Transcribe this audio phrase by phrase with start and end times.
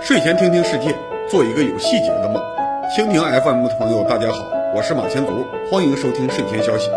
[0.00, 0.96] 睡前听听世界，
[1.28, 2.42] 做一个有细节的梦。
[2.96, 6.88] 蜻蜓 FM 的朋友，大家好，我是马前卒，欢迎收听睡前消息。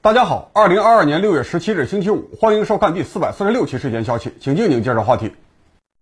[0.00, 5.32] 大家好，二零二二年六月十七日星期五，欢迎收看第四百四十六期睡前消息，请静静介绍话题。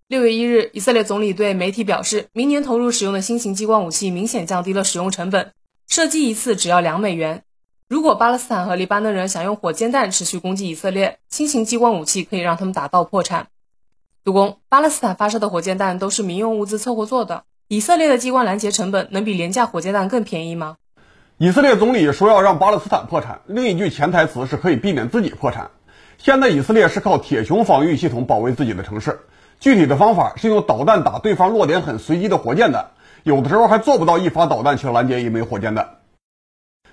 [0.09, 5.53] 六月一日，以色列总理对媒体表示，明年投入使用的新型激光武器明显降低了使用成本，
[5.89, 7.45] 射击一次只要两美元。
[7.91, 13.49] 如果巴勒斯坦和黎巴嫩人想用火箭弹持续攻击以色列，新型激光武器可以让他们打到破产。
[14.23, 20.77] 杜工，巴勒斯坦发射的火箭弹都是民用物资凑合做的，以色列的激光拦截成本能比廉价火箭弹更便宜吗？
[21.39, 25.73] 以色列总理说要让巴勒斯坦破产，另一句潜台词是可以避免自己破产。
[26.17, 29.19] 现在以色列是靠铁穹防御系统保卫自己的城市，
[29.59, 32.91] 具体的方法是用导弹打对方落点很随机的火箭弹，
[33.25, 35.97] 有的时候还做不到一发导弹去拦截一枚火箭弹。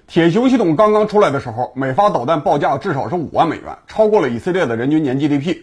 [0.07, 5.57] 铁穹系统刚刚出来的时候，每发导弹报价至少是五万美元，超过了以色列的人均年 GDP。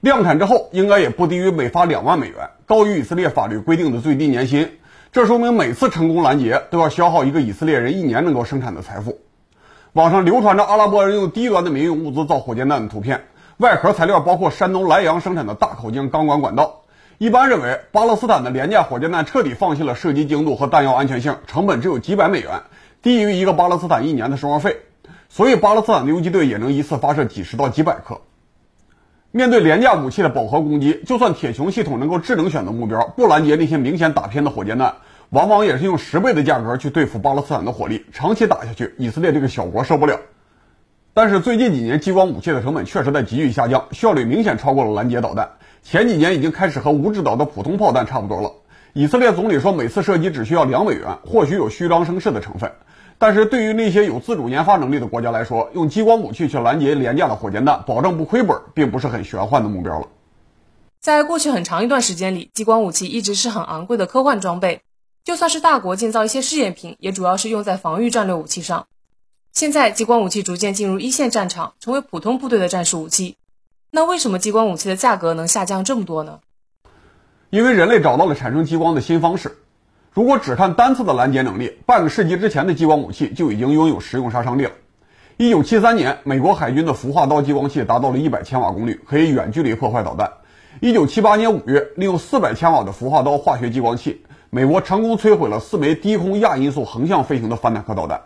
[0.00, 4.78] 量产之后，应该也不低于每发两万美元，高于以色列法律规定的最低年薪。
[5.12, 9.18] 这说明每次成功拦截都要消耗一个以色列人一年能够生产的财富。
[9.92, 13.24] 网上流传着阿拉伯人用低端的民用物资造火箭弹的图片，
[13.58, 16.80] 外壳材料包括山东莱阳生产的大口径钢管管道。
[17.18, 22.62] 一般认为，巴勒斯坦的廉价火箭弹彻底放弃了射击精度和弹药安全性，成本只有几百美元，
[23.04, 24.78] 低于一个巴勒斯坦一年的生活费。
[25.28, 28.22] 所以，巴勒斯坦的游击队也能一次发射几十到几百颗。
[29.30, 34.94] 面对廉价武器的饱和攻击，就算铁穹系统能够智能选择目标，不拦截那些明显打偏的火箭弹，
[35.28, 38.06] 往往也是用十倍的价格去对付巴勒斯坦的火力。
[38.10, 40.18] 长期打下去，以色列这个小国受不了。
[41.12, 45.50] 但是最近几年，激光武器的成本确实在急剧下降，效率明显超过了拦截导弹。
[45.82, 48.52] 前几年已经开始和无制导的普通炮弹差不多了。
[48.94, 52.72] 以色列总理说，每次射击只需要两美元，或许有虚张声势的成分。
[53.26, 60.08] 但是对于那些有自主研发能力的国家来说，用激光武器去拦截廉价的火箭弹，保证不亏本，并不是很玄幻的目标了。
[61.00, 64.82] 在过去很长一段时间里，激光武器一直是很昂贵的科幻装备。
[65.24, 68.88] 就算是大国建造一些试验品，也主要是用在防御战略武器上。
[69.54, 73.38] 现在，激光武器逐渐进入一线战场，成为普通部队的战术武器。
[73.90, 76.40] 那为什么激光武器的价格能下降这么多呢？
[77.48, 79.56] 因为人类找到了产生激光的新方式。
[80.14, 84.70] 如果只看单次的拦截能力，半个世纪之前的激光武器就已经拥有实用杀伤力了。
[85.38, 90.30] 一九七三年，美国海军的“孵化刀”激光器达到了一百千瓦功率，可以远距离破坏导弹。
[90.78, 98.20] 一九七八年五月，利用四百千瓦的“孵化刀”化学激光器，美国成功摧毁了四枚低空亚音速横向飞行的反坦克导弹。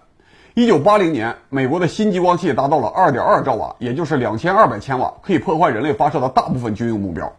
[0.53, 7.33] 一九八零年，美国的新激光器达到了二点二兆瓦，也就是两千二百千瓦，可以破坏人类发射的大部分军用目标。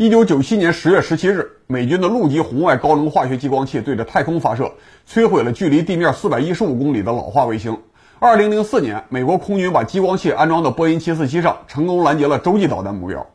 [0.00, 4.72] 一九九七年十月十七日，美军的陆基红外高能化学激光器对着太空发射，
[5.06, 7.76] 摧毁了距离地面四百一十五公里的老化卫星。
[8.18, 13.26] 二零零四年，美国空军把激光器安装到波音七四七上，成功拦截了洲际导弹目标。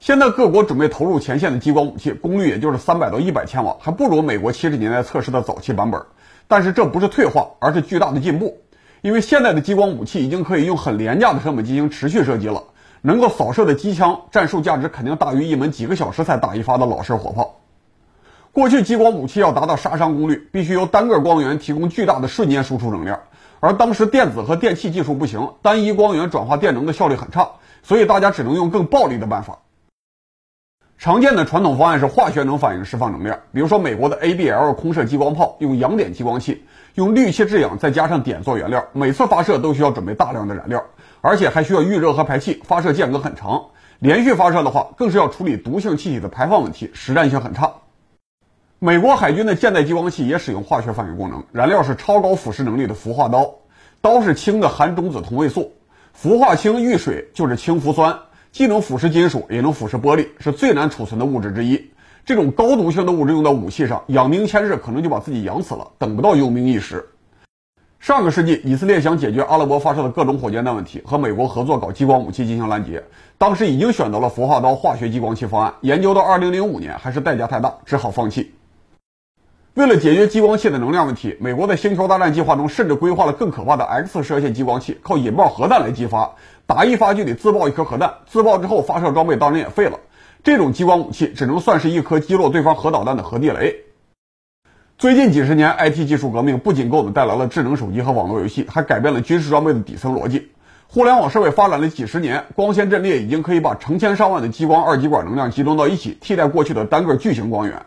[0.00, 6.02] 现在各国准备投入前线的激光武器，功率也就是三百到一百千瓦，还不如美国七十年代测试的早期版本。
[6.48, 8.62] 但是这不是退化，而是巨大的进步，
[9.00, 12.64] 因为现在的激光武器已经可以用很廉价的成本进行持续射击了。
[13.02, 17.56] 能够扫射的机枪战术价值肯定大于一门几个小时才打一发的老式火炮。
[18.52, 23.20] 过去激光武器要达到杀伤功率，必须由单个光源提供巨大的瞬间输出能量，
[23.60, 27.50] 而当时电子和电气技术不行，单一光源转化电能的效率很差，
[27.82, 29.58] 所以大家只能用更暴力的办法。
[30.96, 40.84] 常见的传统方案是化学能反应释放能量，比如说美国的 ABL 空射激光炮用氧碘激光器，用氯气制氧再加上碘做原料，每次发射都需要准备大量的燃料。
[41.20, 43.66] 而且还需要预热和排气，发射间隔很长。
[43.98, 47.72] 连续发射的话，更是要处理毒性气体的排放问题，实战性很差。
[48.78, 53.52] 美国海军的舰载激光器也使用化学反应功能，燃料是超高腐蚀能力的氟化刀，
[54.00, 55.72] 刀是氢的含中子同位素，
[56.12, 58.16] 氟化氢遇水就是氢氟酸，
[58.52, 61.90] 既能腐蚀金属，也能腐蚀玻璃，是最难储存的物质之一。
[62.24, 67.04] 这种高毒性的物质用到武器上，养兵千日可能就把自己养死了，等不到用兵一时。
[68.00, 73.02] 上个世纪，以色列想解决阿拉伯发射的各种火箭弹问题，和美国合作搞激光武器进行拦截。
[73.36, 78.54] 当时已经选择了氟化刀化学激光器方案，研究到2005年还是代价太大，只好放弃。
[79.74, 86.30] 为了解决激光器的能量问题，美国在星球大战计划中甚至规划了更可怕的 X 射线激光器，靠引爆核弹来激发，
[86.66, 89.98] 打一发就得自爆一颗核弹，自爆之后发射装备当然也废了。
[90.44, 93.74] 这种激光武器只能算是一颗击落对方核导弹的核地雷。
[94.98, 100.50] 最近几十年，IT 技术革命不仅给我们带来了智能手机和网络游戏，还改变了军事装备的底层逻辑。
[100.88, 107.86] 互联网设备发展了几十年，光纤阵列已经可以把成千上万的激光二极管能量集中到一起，替代过去的单个巨型光源。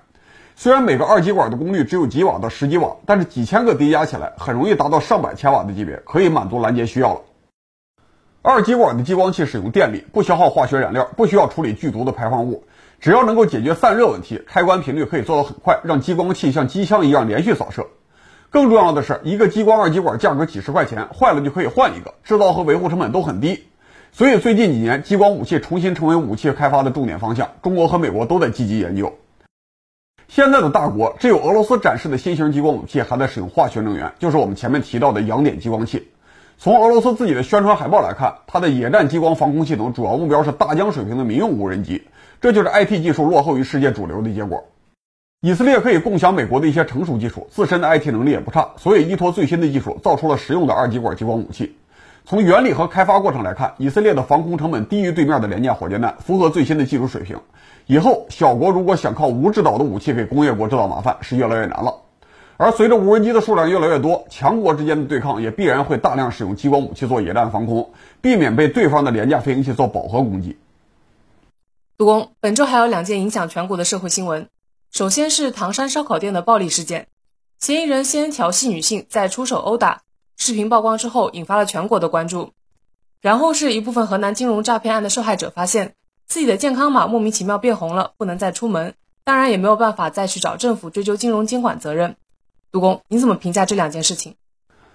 [0.56, 7.22] 虽然每个二极管的功率只有几瓦到十几瓦，但是几千个叠加起来，很容易达到上百千瓦的级别，可以满足拦截需要了。
[8.42, 12.64] 二极管的激光器使用电力，不消耗化学燃料，不需要处理剧毒的排放物，
[13.02, 17.88] 只要能够解决散热问题，开关频率可以做到很快，让激光器像机枪一样连续扫射。
[18.52, 23.64] 更重要的是，一个激光二极管价格几十块钱，坏了就可以换一个，制造和维护成本都很低。
[24.12, 29.18] 所以最近几年，激光武器重新成为武器开发的重点方向，中国和美国都在积极研究。
[30.28, 36.12] 现在的大国只有俄罗斯展示的新型激光武器还在使用化学能源，就是我们前面提到的阳点激光器。
[36.64, 42.04] 从俄罗斯自己的宣传海报来看，它的野战激光防空系统主要目标是大疆水平的民用无人机，
[42.40, 44.66] 这就是 IT 技术落后于世界主流的结果。
[45.42, 51.76] 以色列可以共享美国的一些成熟技术，自身的 IT 能力也不差，所以依托最新的技术，造出了实用的二极管激光武器。
[52.26, 57.40] 从原理和开发过程来看，以色列的防空成本低于对面的廉价火箭弹，符合最新的技术水平。
[57.88, 61.96] 以后小国如果想靠无制导的武器给工业国制造麻烦，是越来越难了。
[62.62, 67.92] 而随着无人机的数量越来越多，强国之间的对抗也必然会大量使用激光武器做野战防空，
[68.22, 70.60] 避免被对方的廉价飞行器做饱和攻击。
[71.98, 74.48] 杜工，本周还有两件影响全国的社会新闻。
[74.92, 77.08] 首先是唐山烧烤店的暴力事件，
[77.58, 80.04] 嫌疑人先调戏女性，再出手殴打，
[80.38, 82.52] 视频曝光之后引发了全国的关注。
[83.22, 85.96] 然后是一部分河南金融诈骗案的受害者发现
[86.28, 88.94] 自己的健康码莫名其妙变红了，不能再出门，
[89.24, 92.18] 当然也没有办法再去找政府追究金融监管责任。
[92.72, 94.36] 杜工，你怎么评价这两件事情？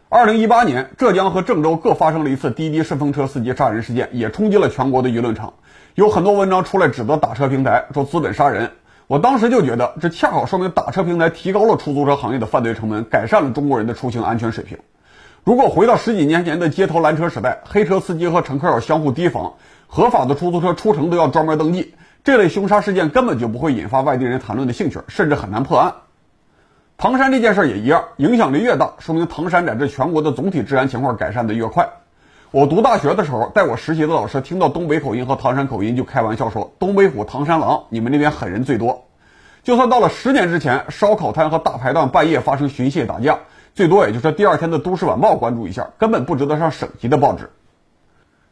[0.08, 5.52] 二零一八年，浙江和郑州各发生了一次滴滴顺风车司机杀人事件，也冲击了全国的舆论场。
[5.94, 8.70] 有很多文章出来指责打车平台说资本杀人。
[9.08, 14.78] 我当时就觉得，这恰好说明打车平台提高了出租车行业的犯罪成本，改善了中国人的出行安全水平。
[15.44, 19.52] 如果回到十几年前的街头拦车时代，黑车司机和乘客要相互提防，
[19.86, 21.94] 合法的出租车出城都要专门登记，
[22.24, 25.92] 这类凶杀事件根本就不会引发外地人谈论的兴趣，甚至很难破案。
[26.98, 31.90] 唐山这件事也一样，影响力越大，说明唐山乃至全国的总体治安情况改善的越快。
[32.52, 39.04] 我读大学的时候，带我实习的老师听到东北口音和唐山口音，就开玩笑说：“东北虎，唐山狼，你们那边狠人最多。”
[39.62, 43.40] 就算到了十年之前，烧烤摊和大排档半夜发生寻衅打架，
[43.74, 47.50] 最多也就是第二天的《都市晚报》关注一下，根本不值得上省级的报纸。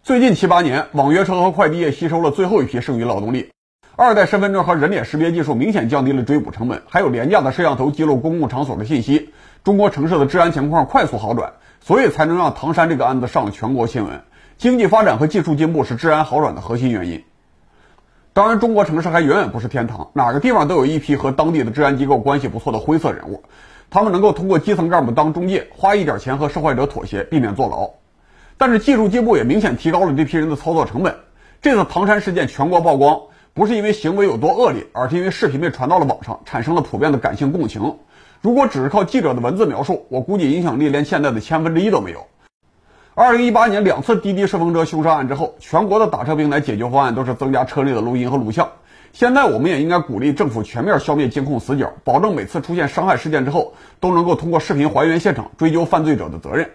[0.03, 3.54] 最近七八年，网约车和快递业吸收了最后一批剩余劳动力。
[3.97, 9.31] 二代身份证和人脸识别技术明显降低了追捕成本，还有廉价的摄像头记录公共场所的信息，
[9.63, 14.21] 中国城市的治安情况快速好转，所以才能让唐山这个案子上了全国新闻。
[14.59, 17.23] 经济发展和技术进步是治安好转的核心原因。
[18.33, 23.45] 当然，中国城市还远远不是天堂，哪个地方都有一批和当地的治安机构关系不错的灰色人物，
[23.91, 27.91] 他们能够通过基层干部当中介，花一点钱和受害者妥协，避免坐牢。
[28.59, 31.15] 但是技术进步也明显提高了这批人的操作成本。
[31.63, 33.21] 这次唐山事件全国曝光。
[33.55, 37.99] 不是因为行为有多恶劣，而是因为视频被传到了网上，产生了普遍的感性共情。
[38.41, 42.27] 如果只是靠记者的文字描述，我估计影响力连现在的千分之一都没有。
[43.15, 48.69] 二零一八年两次滴滴顺风车凶杀案之后，全国的打车平台解决方案都是增加车内的录音和录像。
[49.13, 56.69] 现在我们也应该鼓励政府全面消灭监控死角，保证每次出现伤害事件之后，都能够通过视频还原现场，追究犯罪者的责任。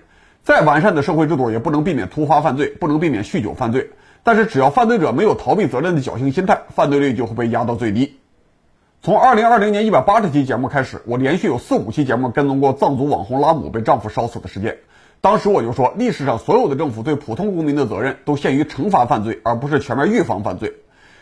[0.43, 3.89] 再完善的社会制度也不能避免突发犯罪，不能避免酗酒犯罪。
[4.23, 8.17] 但是，只要犯罪者没有逃避责任的侥幸心态，犯罪率就会被压到最低。
[9.01, 14.79] 从二零二零年一百八十期节目开始，我连续有四五期节目跟踪过藏族网红拉姆被丈夫烧死的事件。
[15.21, 20.73] 当时我就说，历史上所有的政府对普通公民的责任都限于惩罚犯罪，而不是全面预防犯罪。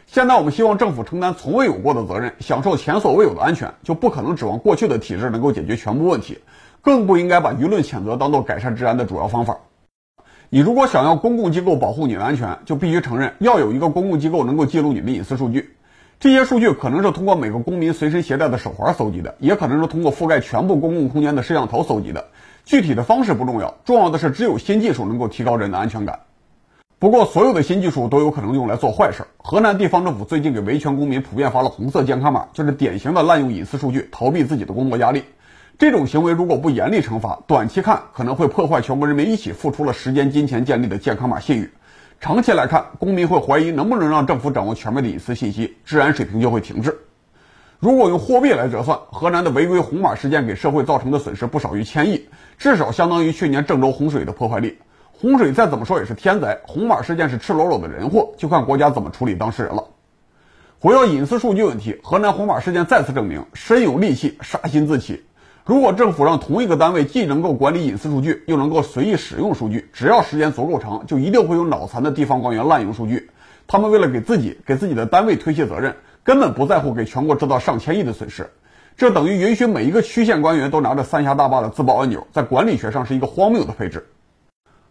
[0.08, 6.40] 现在我们希望政府承担从未有过的责任，享受前所未有的安全，就不可能指望过去的体制能够解决全部问题，
[6.82, 9.60] 更不应该把舆论谴责当做改善治安的主要方法。
[10.50, 15.76] 你如果想要公共机构保护你的安全，就必须承认要有一个公共机构能够记录你的隐私数据。
[16.22, 22.28] 这些数据可能是通过每个公民随身携带的手环搜集的，也可能是通过覆盖全部公共空间的摄像头搜集的。
[22.64, 26.22] 具体的方式不重要，重要的是只有新技术能够提高人的安全感。
[26.98, 29.24] 不过，所有的新技术都有可能用来做坏事。
[29.38, 35.24] 河南地方政府最近给维权公民普遍发了红色健康码，就是典型的滥用隐私数据，逃避自己的工作压力。
[35.80, 41.68] 这种行为如果不严厉惩罚，短期看可能会破坏全国人民一起付出了时间、金钱建立的健康码信誉；
[42.20, 46.98] 长期来看，公民会怀疑能不能让政府掌握全面的隐私信息，治安水平就会停滞。
[47.78, 54.80] 如果用货币来折算，河南的违规红码事件给社会造成的损失不少于千亿，至少相当于去年郑州洪水的破坏力。
[55.12, 59.84] 洪水再怎么说也是天灾，红码事件是赤裸裸的人祸，就看国家怎么处理当事人了。
[60.80, 65.24] 回到隐私数据问题，河南红码事件再次证明，身有利器，杀心自起。
[65.68, 73.30] 如果政府让同一个单位既能够管理隐私数据，又能够随意使用数据，只要时间足够长，就一定会有脑残的地方官员滥用数据。
[73.68, 78.50] 他们为了给自己、给自己的单位推卸责任，根本不在乎给全国制造上千亿的损失。
[78.96, 84.08] 这等于允许每一个区县官员都拿着三峡大坝的自爆按钮，在管理学上是一个荒谬的配置。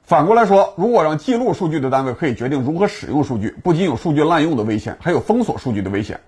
[0.02, 6.21] 反过来说，如果让记录数据的单位可以决定如何使用数据，不仅有数据滥用的危险，还有封锁数据的危险。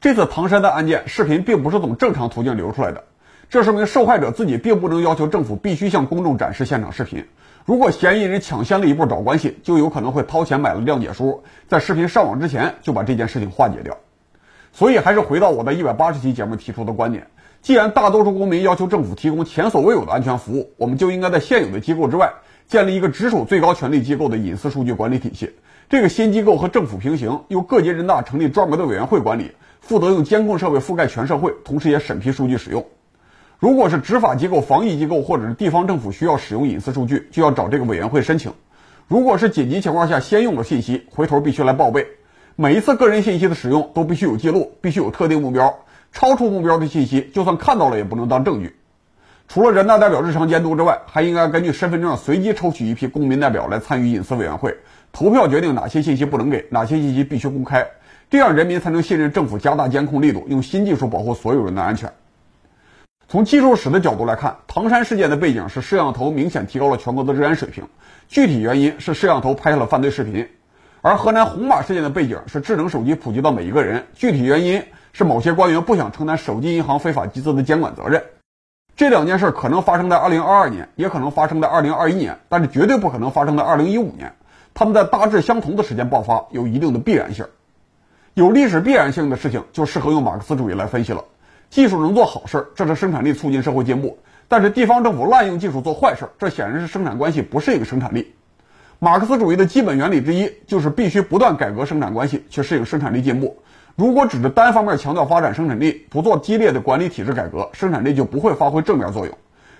[0.00, 3.02] 这次唐山的案件，视频并不是从正常途径流出来的，
[3.48, 7.24] 这说明受害者自己并不能要求政府必须向公众展示现场视频。
[7.64, 13.96] 如果嫌疑人抢先了一步找关系，就有可能会掏钱买了谅解书，在视频上网之前就把这件事情化解掉。
[14.72, 17.28] 所以，还是回到我在一百八十期节目提出的观点：
[17.62, 22.32] 既然大多数公民要求政府提供前所未有的安全服务，我们就应该在现有的机构之外
[22.66, 25.52] 建立一个直属最高权力机构的隐私数据管理体系。
[25.88, 29.52] 这个新机构和政府平行，由各级人大成立专门的委员会管理。
[29.80, 32.84] 负责用监控设备覆盖全社会，同时也审批数据使用。
[33.58, 38.52] 如果是执法机构、防疫机构或者是地方政府需要使用隐私数据，就要找这个委员会申请。
[39.08, 42.06] 如果是紧急情况下先用了信息，回头必须来报备。
[42.54, 45.78] 每一次个人信息的使用都必须有记录，必须有特定目标。
[46.12, 48.76] 超出目标的信息，就算看到了也不能当证据。
[49.48, 54.76] 除了人大代表日常监督之外，还应该根据身份证随机抽取一批公民代表来参与隐私委员会，
[55.12, 57.86] 投票决定哪些信息不能给，哪些信息必须公开。
[58.28, 62.12] 这样人民才能信任政府加大监控力度，用新技术保护所有人的安全。
[63.28, 67.88] 从技术史的角度来看，唐山事件的背景是摄像头明显提高了全国的治安水平，
[68.28, 70.44] 具体原因是摄像头拍下了犯罪视频；
[71.02, 78.22] 而河南红马事件的背景是智能手机普及到每一个人，具体原因是某些官员不想承担手机银行非法集资的监管责任。
[78.94, 84.34] 这两件事可能发生在2022年，也可能发生在2021年，但是绝对不可能发生在2015年。
[84.72, 87.44] 他们在大致相同的时间爆发，有一定的必然性。
[88.34, 91.24] 有历史必然性的事情，就适合用马克思主义来分析了。
[91.70, 94.16] 技术能做好事儿，这是生产力促进社会进步；
[94.48, 98.34] 但是地方政府滥用技术做坏事，这显然是生产关系不适应生产力。
[98.98, 103.56] 马克思主义的基本原理之一就是必须不断改革生产关系，去适应生产力进步。
[103.94, 109.34] 如果只是单方面强调发展生产力，不做激烈的管理体制改革，生产力就不会发挥正面作用。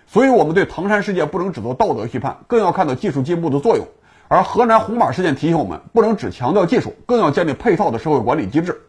[0.06, 3.86] 所以，我们对唐山事件不能只做道德批判，更要看到技术进步的作用。
[4.28, 8.80] 而河南红马事件提醒我们，不能只强调技术，更要建立配套的社会管理机制。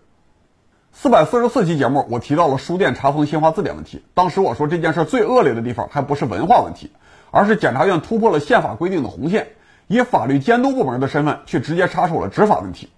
[1.00, 4.02] 四百四十四期节目，我提到了书店查封新华字典问题。
[4.16, 6.90] 当时我说，这件事最恶劣的地方还不是文化问题，
[7.30, 9.50] 而是检察院突破了宪法规定的红线，
[9.86, 12.90] 以法律监督部门的身份去直接插手了执法问题。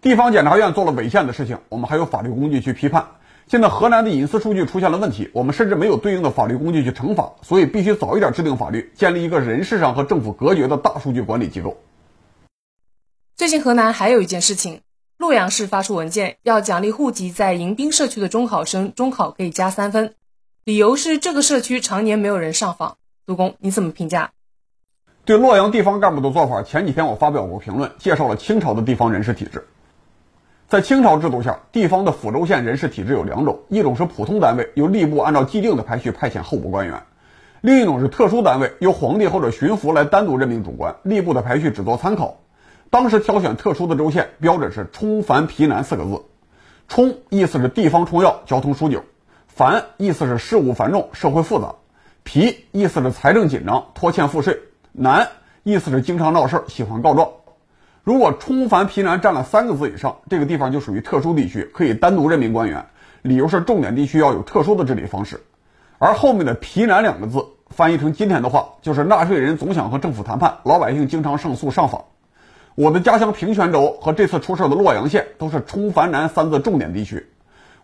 [0.00, 3.06] 地方检察院做了违宪的事情，我们还有法律工具去批判。
[3.46, 11.76] 现在河南的隐私数据出现了问题，我们甚至没有对应的法律工具去惩罚，所以必须早一点制定法律，建立一个人事上和政府隔绝的大数据管理机构。
[13.36, 14.80] 最近河南还有一件事情，
[15.22, 20.16] 洛阳市发出文件，要奖励户籍在迎宾社区的中考生，中考可以加三分，
[20.64, 22.96] 理由是这个社区常年没有人上访。
[23.24, 24.32] 杜工，你怎么评价？
[25.24, 29.68] 对洛阳地方干部的做法，前几天我发表过评论，介绍了清朝的地方人事体制。
[30.66, 36.96] 在清朝制度下，地方的府州县人事体制有两种，一种是普通单位，由吏部按照既定的排序派遣候补官员；
[37.60, 42.38] 另一种是特殊单位，由皇帝或者巡抚来单独任命主官，吏部的排序只做参考。
[42.92, 46.24] 当时挑选特殊的州县，标准是“冲繁疲难”四个字。
[46.88, 49.00] 冲意思是地方冲要，交通枢纽；
[49.48, 51.76] 繁意思是事务繁重，社会复杂；
[52.22, 54.56] 疲意思是财政紧张，拖欠赋税；
[54.92, 55.28] 难
[55.62, 57.30] 意思是经常闹事，喜欢告状。
[58.04, 62.84] 如果冲繁疲难占了三个字以上，这个地方就属于特殊地区，可以单独任命官员。
[63.22, 65.42] 理由是重点地区要有特殊的治理方式。
[65.96, 72.04] 而后面的疲难两个字，翻译成今天的话，就是纳税人总想和政府谈判，老百姓经常胜诉上访。
[72.74, 77.26] 我的家乡平泉州和这次出事的洛阳县都是出繁难三字重点地区。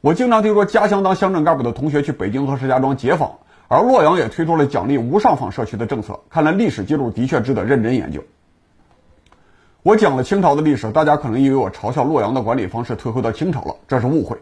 [0.00, 6.18] 我经常听说家乡当乡镇干部的同学去北京和石家庄解访，而洛阳也推出了奖励无上访社区的政策。
[6.30, 8.22] 看来历史记录的确值得认真研究。
[9.82, 14.38] 我讲了清朝的历史，大家可能以为我嘲笑洛阳的管理方式退回到清朝了，这是误会。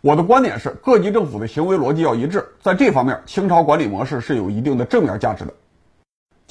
[0.00, 5.52] 我的观点是，各级政府的行为逻辑要一致，在这方面，清朝管理模式是有一定的正面价值的。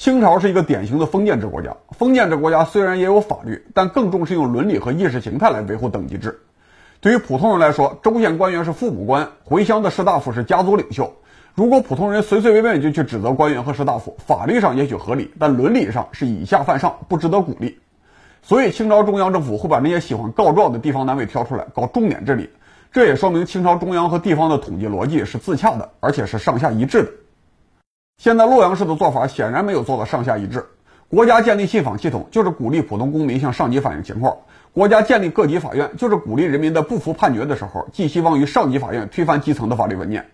[0.02, 6.40] 清朝是一个典型的封建制国家，封建制国家虽然也有法律，但更重视用伦理和意识形态来维护等级制。
[7.00, 11.14] 对于普通人来说，州县官员是父母官，回乡的士大夫是家族领袖。
[11.54, 17.78] 如果普通人随随便便就去指责官员和士大夫，法律上也许合理，但伦理上是以下犯上，不值得鼓励。
[18.42, 22.50] 所以，清朝中央政府会把那些喜欢告状的地方单位挑出来搞重点治理，
[22.90, 27.10] 这也说明清朝中央和地方的统计逻辑是自洽的，而且是上下一致的。
[28.22, 30.66] 现在洛阳市的做法显然没有做到上下一致。
[31.08, 40.24] 国家建立信访系统，就是鼓励普通公民向上级反映情况；国家建立各级法院，就是鼓励人民的不服判决的时候，寄希望于上级法院推翻基层的法律文件。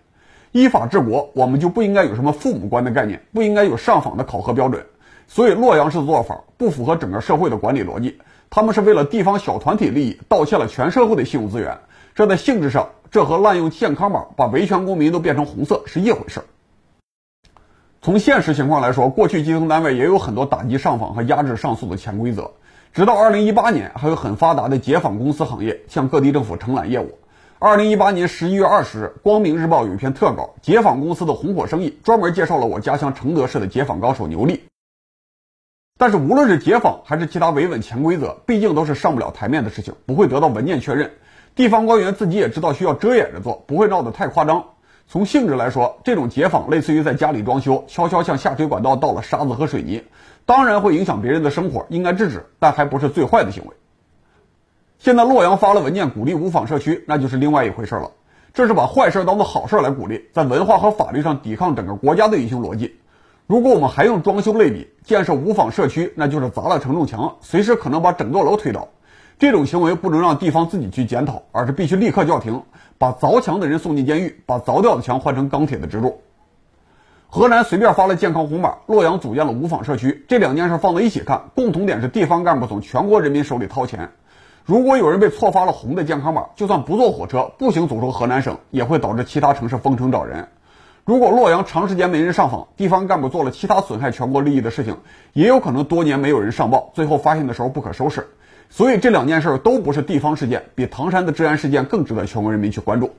[0.51, 4.85] 依法治国，我们就不应该有什么父母官的概念，不应该有上访的考核标准。
[5.27, 8.19] 所以，洛阳市的做法不符合整个社会的管理逻辑。
[8.51, 11.79] 他们是为了地方小团体利益，盗窃了全社会的信用资源。
[12.13, 16.43] 这在性质上，这和滥用健康码把维权公民都变成红色是一回事儿。
[18.01, 22.51] 从现实情况来说，过去基层单位也有很多打击上访和压制上诉的潜规则。
[22.93, 27.19] 直到二零一八年，还有很发达的解访公司行业向各地政府承揽业务。
[27.59, 34.63] 二零一八年十一月二十日，《光明日报》有一篇特稿，《解访公司的红火生意》，专门介绍了我家乡承德市的解访高手牛力。
[35.97, 41.11] 但是，无论是解访还是其他维稳潜规则，毕竟都是上不了台面的事情，不会得到文件确认。
[41.53, 44.63] 地方官员自己也知道需要遮掩着做，不会闹得太夸张。
[45.11, 50.03] 从性质来说，这种解访类似于在家里装修，悄悄向下水管道倒了沙子和水泥，
[50.45, 53.71] 当然会影响别人的生活，应该制止，但还不是最坏的行为。
[54.99, 58.11] 现在洛阳发了文件鼓励无纺社区，那就是另外一回事了。
[58.53, 62.95] 这是把坏事当做好事来鼓励，在文化和法律上抵抗整个国家的运行逻辑。
[63.47, 68.87] 如果我们还用装修类比，建设无纺社区，那就是砸了承重墙，随时可能把整座楼推倒。
[69.39, 72.63] 这种行为不能让地方自己去检讨，而是必须立刻叫停，
[72.97, 76.19] 把凿墙的人送进监狱，把凿掉的墙换成钢铁的支柱。
[77.29, 84.09] 河南随便发了健康红码，洛阳组建了无纺社区，这两件事放在一起看，共同点是地方干部从全国人民手里掏钱。
[84.65, 90.49] 如果有人被错发了红的健康码，就算不坐火车，步行走出河南省，也会导致其他城市封城找人。
[91.05, 94.97] 如果洛阳长时间没人上访，地方干部做了其他损害全国利益的事情，
[95.31, 98.27] 也有可能多年没有人上报，最后发现的时候不可收拾。
[98.69, 103.11] 所以这两件事都不是地方事件，比唐山的治安事件更值得全国人民去关注。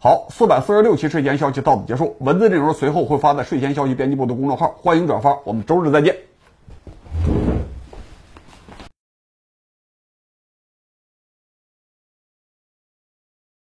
[0.00, 6.16] 好，四百四十六期睡前消息到此结束，文字内容随后会发在睡前消息编辑部的公众号，欢迎转发，我们周日再见。